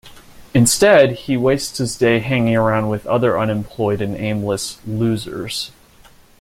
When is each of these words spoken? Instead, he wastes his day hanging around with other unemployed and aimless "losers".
Instead, 0.55 1.11
he 1.11 1.37
wastes 1.37 1.77
his 1.77 1.95
day 1.95 2.17
hanging 2.17 2.55
around 2.55 2.89
with 2.89 3.05
other 3.05 3.37
unemployed 3.37 4.01
and 4.01 4.17
aimless 4.17 4.79
"losers". 4.87 5.69